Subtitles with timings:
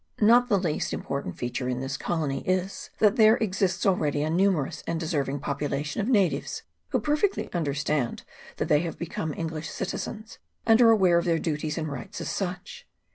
[0.19, 4.83] Not the least important feature in this colony is, that there exists already a numerous
[4.87, 8.23] and deserving population of natives, who perfectly understand
[8.57, 12.29] that they have become English citizens, and are aware of their duties and rights as
[12.31, 12.87] such.